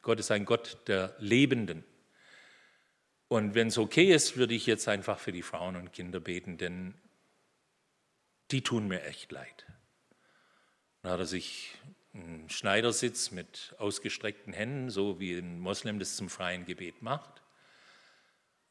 Gott 0.00 0.18
ist 0.18 0.32
ein 0.32 0.44
Gott 0.44 0.78
der 0.88 1.14
Lebenden. 1.18 1.84
Und 3.32 3.54
wenn 3.54 3.68
es 3.68 3.78
okay 3.78 4.12
ist, 4.12 4.36
würde 4.36 4.52
ich 4.52 4.66
jetzt 4.66 4.88
einfach 4.88 5.18
für 5.18 5.32
die 5.32 5.40
Frauen 5.40 5.76
und 5.76 5.94
Kinder 5.94 6.20
beten, 6.20 6.58
denn 6.58 6.92
die 8.50 8.60
tun 8.60 8.88
mir 8.88 9.04
echt 9.04 9.32
leid. 9.32 9.64
Dann 11.00 11.12
hat 11.12 11.20
er 11.20 11.24
sich 11.24 11.72
einen 12.12 12.50
Schneidersitz 12.50 13.30
mit 13.30 13.74
ausgestreckten 13.78 14.52
Händen, 14.52 14.90
so 14.90 15.18
wie 15.18 15.32
ein 15.32 15.60
Moslem 15.60 15.98
das 15.98 16.14
zum 16.16 16.28
freien 16.28 16.66
Gebet 16.66 17.00
macht. 17.00 17.40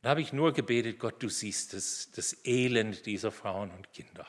Da 0.04 0.10
habe 0.12 0.22
ich 0.22 0.32
nur 0.32 0.54
gebetet, 0.54 1.00
Gott, 1.00 1.24
du 1.24 1.30
siehst 1.30 1.74
das, 1.74 2.12
das 2.12 2.46
Elend 2.46 3.08
dieser 3.08 3.32
Frauen 3.32 3.72
und 3.72 3.92
Kinder. 3.94 4.28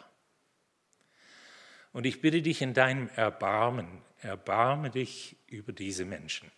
Und 1.93 2.07
ich 2.07 2.23
bitte 2.23 2.41
dich 2.41 2.63
in 2.63 2.73
deinem 2.73 3.11
Erbarmen, 3.17 4.01
erbarme 4.23 4.89
dich 4.89 5.37
über 5.49 5.75
diese 5.75 6.07
Menschen. 6.07 6.51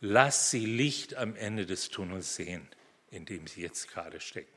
Lass 0.00 0.50
sie 0.50 0.64
Licht 0.64 1.16
am 1.16 1.34
Ende 1.34 1.66
des 1.66 1.88
Tunnels 1.88 2.36
sehen, 2.36 2.68
in 3.10 3.24
dem 3.24 3.46
sie 3.46 3.62
jetzt 3.62 3.88
gerade 3.88 4.20
stecken. 4.20 4.56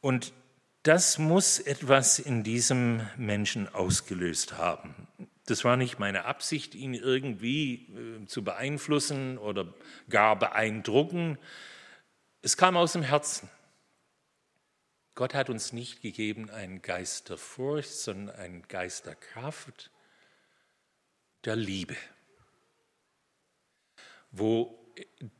Und 0.00 0.32
das 0.84 1.18
muss 1.18 1.58
etwas 1.58 2.18
in 2.18 2.44
diesem 2.44 3.06
Menschen 3.16 3.68
ausgelöst 3.68 4.56
haben. 4.56 5.08
Das 5.46 5.64
war 5.64 5.76
nicht 5.76 5.98
meine 5.98 6.26
Absicht, 6.26 6.74
ihn 6.74 6.94
irgendwie 6.94 7.88
äh, 8.22 8.26
zu 8.26 8.44
beeinflussen 8.44 9.38
oder 9.38 9.72
gar 10.08 10.38
beeindrucken. 10.38 11.38
Es 12.42 12.56
kam 12.56 12.76
aus 12.76 12.92
dem 12.92 13.02
Herzen. 13.02 13.48
Gott 15.14 15.34
hat 15.34 15.50
uns 15.50 15.72
nicht 15.72 16.00
gegeben 16.00 16.48
einen 16.48 16.80
Geist 16.80 17.28
der 17.28 17.38
Furcht, 17.38 17.90
sondern 17.90 18.36
einen 18.36 18.62
Geist 18.68 19.06
der 19.06 19.16
Kraft, 19.16 19.90
der 21.44 21.56
Liebe. 21.56 21.96
Wo 24.30 24.78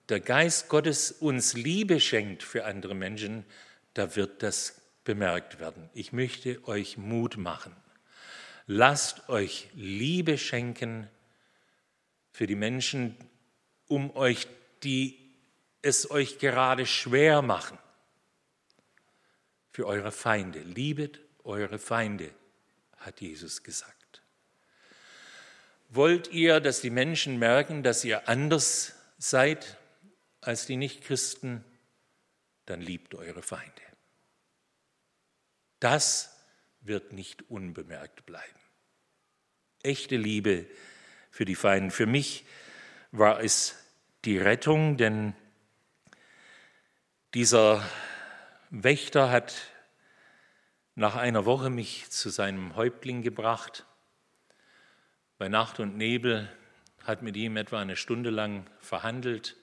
der 0.08 0.20
Geist 0.20 0.68
Gottes 0.68 1.12
uns 1.12 1.54
Liebe 1.54 2.00
schenkt 2.00 2.42
für 2.42 2.64
andere 2.64 2.94
Menschen, 2.94 3.44
da 3.94 4.16
wird 4.16 4.42
das 4.42 4.80
bemerkt 5.04 5.58
werden. 5.58 5.90
Ich 5.94 6.12
möchte 6.12 6.66
euch 6.66 6.96
Mut 6.96 7.36
machen. 7.36 7.74
Lasst 8.66 9.28
euch 9.28 9.68
Liebe 9.74 10.38
schenken 10.38 11.08
für 12.30 12.46
die 12.46 12.54
Menschen 12.54 13.16
um 13.86 14.14
euch, 14.14 14.46
die 14.82 15.18
es 15.82 16.10
euch 16.10 16.38
gerade 16.38 16.84
schwer 16.86 17.42
machen 17.42 17.78
für 19.70 19.86
eure 19.86 20.12
Feinde. 20.12 20.60
Liebet 20.60 21.20
eure 21.44 21.78
Feinde, 21.78 22.30
hat 22.98 23.20
Jesus 23.20 23.62
gesagt. 23.62 23.97
Wollt 25.88 26.28
ihr, 26.28 26.60
dass 26.60 26.80
die 26.80 26.90
Menschen 26.90 27.38
merken, 27.38 27.82
dass 27.82 28.04
ihr 28.04 28.28
anders 28.28 28.94
seid 29.16 29.78
als 30.40 30.66
die 30.66 30.76
Nichtchristen, 30.76 31.64
dann 32.66 32.80
liebt 32.80 33.14
eure 33.14 33.42
Feinde. 33.42 33.82
Das 35.80 36.36
wird 36.80 37.12
nicht 37.12 37.50
unbemerkt 37.50 38.26
bleiben. 38.26 38.60
Echte 39.82 40.16
Liebe 40.16 40.66
für 41.30 41.44
die 41.44 41.54
Feinde. 41.54 41.90
Für 41.90 42.06
mich 42.06 42.44
war 43.10 43.40
es 43.40 43.76
die 44.24 44.38
Rettung, 44.38 44.96
denn 44.96 45.34
dieser 47.34 47.82
Wächter 48.70 49.30
hat 49.30 49.54
nach 50.94 51.16
einer 51.16 51.44
Woche 51.44 51.70
mich 51.70 52.10
zu 52.10 52.28
seinem 52.28 52.74
Häuptling 52.74 53.22
gebracht. 53.22 53.86
Bei 55.38 55.48
Nacht 55.48 55.78
und 55.78 55.96
Nebel 55.96 56.52
hat 57.04 57.22
mit 57.22 57.36
ihm 57.36 57.56
etwa 57.56 57.80
eine 57.80 57.94
Stunde 57.94 58.30
lang 58.30 58.68
verhandelt. 58.80 59.56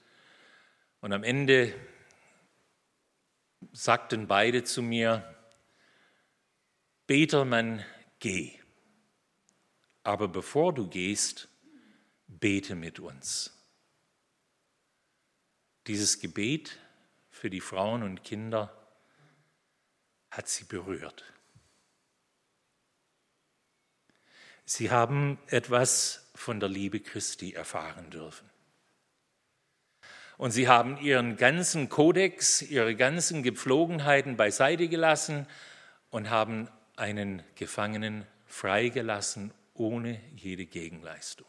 Und 1.02 1.12
am 1.12 1.22
Ende 1.22 1.74
sagten 3.72 4.26
beide 4.26 4.64
zu 4.64 4.80
mir, 4.80 5.36
Betermann, 7.06 7.84
geh. 8.20 8.58
Aber 10.02 10.28
bevor 10.28 10.72
du 10.72 10.88
gehst, 10.88 11.48
bete 12.26 12.74
mit 12.74 12.98
uns. 12.98 13.52
Dieses 15.86 16.20
Gebet 16.20 16.78
für 17.30 17.50
die 17.50 17.60
Frauen 17.60 18.02
und 18.02 18.24
Kinder 18.24 18.74
hat 20.30 20.48
sie 20.48 20.64
berührt. 20.64 21.35
Sie 24.66 24.90
haben 24.90 25.38
etwas 25.46 26.28
von 26.34 26.58
der 26.58 26.68
Liebe 26.68 26.98
Christi 26.98 27.52
erfahren 27.52 28.10
dürfen. 28.10 28.50
Und 30.36 30.50
sie 30.50 30.68
haben 30.68 30.98
ihren 30.98 31.36
ganzen 31.36 31.88
Kodex, 31.88 32.60
ihre 32.62 32.94
ganzen 32.94 33.42
Gepflogenheiten 33.42 34.36
beiseite 34.36 34.88
gelassen 34.88 35.46
und 36.10 36.28
haben 36.30 36.68
einen 36.96 37.42
Gefangenen 37.54 38.26
freigelassen 38.44 39.52
ohne 39.72 40.20
jede 40.34 40.66
Gegenleistung. 40.66 41.46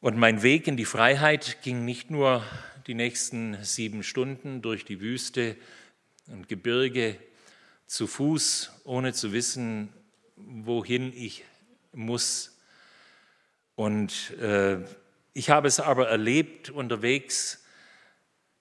Und 0.00 0.16
mein 0.16 0.42
Weg 0.42 0.66
in 0.66 0.76
die 0.76 0.84
Freiheit 0.84 1.62
ging 1.62 1.84
nicht 1.84 2.10
nur 2.10 2.44
die 2.86 2.94
nächsten 2.94 3.62
sieben 3.62 4.02
Stunden 4.02 4.62
durch 4.62 4.84
die 4.84 5.00
Wüste 5.00 5.56
und 6.26 6.48
Gebirge 6.48 7.18
zu 7.86 8.06
Fuß, 8.06 8.72
ohne 8.84 9.12
zu 9.12 9.32
wissen, 9.32 9.92
wohin 10.36 11.12
ich 11.12 11.44
muss. 11.92 12.58
Und 13.76 14.30
äh, 14.38 14.78
ich 15.32 15.50
habe 15.50 15.68
es 15.68 15.80
aber 15.80 16.08
erlebt 16.08 16.70
unterwegs. 16.70 17.64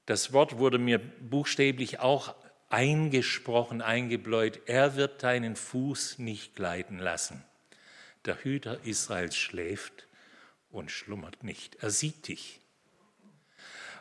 Das 0.06 0.34
Wort 0.34 0.58
wurde 0.58 0.78
mir 0.78 1.00
buchstäblich 1.00 2.00
auch 2.00 2.36
eingesprochen, 2.70 3.82
eingebläut. 3.82 4.62
Er 4.66 4.96
wird 4.96 5.24
deinen 5.24 5.56
Fuß 5.56 6.18
nicht 6.20 6.56
gleiten 6.56 6.98
lassen. 6.98 7.44
Der 8.26 8.44
Hüter 8.44 8.84
Israels 8.84 9.36
schläft 9.36 10.08
und 10.72 10.90
schlummert 10.90 11.44
nicht. 11.44 11.76
Er 11.76 11.92
sieht 11.92 12.28
dich. 12.28 12.60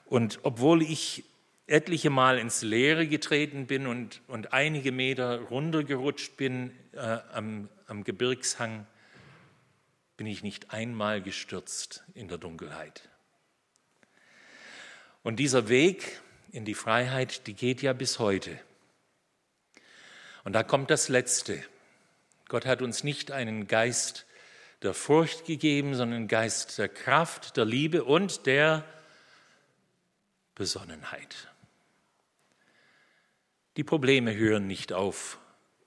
Und 0.06 0.40
obwohl 0.42 0.82
ich 0.82 1.24
etliche 1.66 2.10
Mal 2.10 2.38
ins 2.38 2.62
Leere 2.62 3.06
getreten 3.06 3.66
bin 3.66 3.86
und, 3.86 4.20
und 4.26 4.52
einige 4.52 4.92
Meter 4.92 5.40
runtergerutscht 5.40 6.36
bin 6.36 6.72
äh, 6.92 7.18
am, 7.32 7.68
am 7.86 8.04
Gebirgshang, 8.04 8.86
bin 10.16 10.26
ich 10.26 10.42
nicht 10.42 10.72
einmal 10.72 11.22
gestürzt 11.22 12.04
in 12.14 12.28
der 12.28 12.38
Dunkelheit. 12.38 13.08
Und 15.22 15.36
dieser 15.36 15.68
Weg 15.68 16.20
in 16.50 16.64
die 16.64 16.74
Freiheit, 16.74 17.46
die 17.46 17.54
geht 17.54 17.80
ja 17.80 17.92
bis 17.92 18.18
heute. 18.18 18.58
Und 20.44 20.52
da 20.54 20.62
kommt 20.62 20.90
das 20.90 21.08
Letzte. 21.08 21.62
Gott 22.48 22.66
hat 22.66 22.82
uns 22.82 23.04
nicht 23.04 23.30
einen 23.30 23.68
Geist 23.68 24.26
der 24.82 24.94
Furcht 24.94 25.46
gegeben, 25.46 25.94
sondern 25.94 26.18
einen 26.18 26.28
Geist 26.28 26.78
der 26.78 26.88
Kraft, 26.88 27.56
der 27.56 27.64
Liebe 27.64 28.04
und 28.04 28.46
der 28.46 28.84
Besonnenheit. 30.54 31.51
Die 33.76 33.84
Probleme 33.84 34.36
hören 34.36 34.66
nicht 34.66 34.92
auf, 34.92 35.38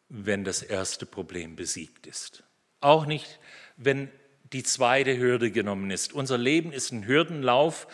wenn 0.10 0.43
das 0.43 0.63
erste 0.63 1.06
Problem 1.06 1.56
besiegt 1.56 2.08
ist. 2.08 2.43
Auch 2.82 3.06
nicht, 3.06 3.39
wenn 3.78 4.10
die 4.54 4.63
zweite 4.63 5.17
Hürde 5.17 5.52
genommen 5.52 5.91
ist. 5.91 6.13
Unser 6.13 6.38
Leben 6.38 6.71
ist 6.71 6.91
ein 6.91 7.06
Hürdenlauf, 7.06 7.88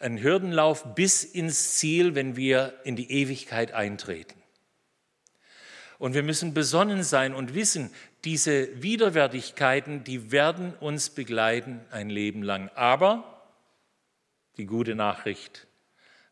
ein 0.00 0.20
Hürdenlauf 0.20 0.94
bis 0.94 1.22
ins 1.22 1.74
Ziel, 1.74 2.14
wenn 2.14 2.36
wir 2.36 2.80
in 2.84 2.96
die 2.96 3.10
Ewigkeit 3.10 3.72
eintreten. 3.72 4.42
Und 5.98 6.14
wir 6.14 6.24
müssen 6.24 6.52
besonnen 6.52 7.04
sein 7.04 7.32
und 7.32 7.54
wissen, 7.54 7.90
diese 8.24 8.82
Widerwärtigkeiten, 8.82 10.02
die 10.02 10.32
werden 10.32 10.74
uns 10.74 11.10
begleiten 11.10 11.80
ein 11.92 12.10
Leben 12.10 12.42
lang. 12.42 12.70
Aber 12.74 13.46
die 14.56 14.66
gute 14.66 14.96
Nachricht, 14.96 15.68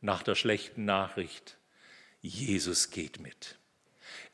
nach 0.00 0.24
der 0.24 0.35
schlechten 0.35 0.85
Nachricht. 0.85 1.60
Jesus 2.22 2.90
geht 2.90 3.20
mit. 3.20 3.56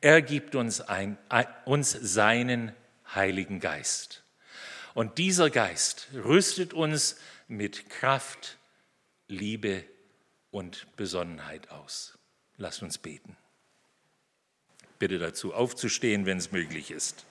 Er 0.00 0.22
gibt 0.22 0.54
uns, 0.54 0.80
ein, 0.80 1.18
uns 1.64 1.92
seinen 1.92 2.72
Heiligen 3.14 3.60
Geist. 3.60 4.24
Und 4.94 5.18
dieser 5.18 5.50
Geist 5.50 6.08
rüstet 6.14 6.72
uns 6.72 7.16
mit 7.48 7.90
Kraft, 7.90 8.58
Liebe 9.28 9.84
und 10.50 10.86
Besonnenheit 10.96 11.70
aus. 11.70 12.18
Lasst 12.56 12.82
uns 12.82 12.98
beten. 12.98 13.36
Bitte 14.98 15.18
dazu 15.18 15.52
aufzustehen, 15.52 16.24
wenn 16.24 16.38
es 16.38 16.52
möglich 16.52 16.90
ist. 16.90 17.26